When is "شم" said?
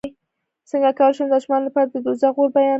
1.15-1.27